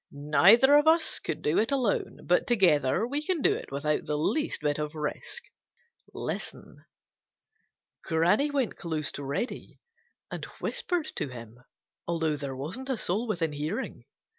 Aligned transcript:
Neither 0.11 0.79
of 0.79 0.87
us 0.87 1.19
could 1.19 1.43
do 1.43 1.59
it 1.59 1.71
alone, 1.71 2.21
but 2.25 2.47
together 2.47 3.05
we 3.05 3.21
can 3.23 3.39
do 3.43 3.53
it 3.53 3.71
without 3.71 4.05
the 4.07 4.17
least 4.17 4.61
bit 4.61 4.79
of 4.79 4.95
risk. 4.95 5.43
Listen." 6.11 6.85
Granny 8.05 8.49
went 8.49 8.77
close 8.77 9.11
to 9.11 9.23
Reddy 9.23 9.79
and 10.31 10.45
whispered 10.59 11.09
to 11.17 11.27
him, 11.27 11.59
although 12.07 12.35
there 12.35 12.55
wasn't 12.55 12.89
a 12.89 12.97
soul 12.97 13.27
within 13.27 13.51
hearing. 13.53 14.05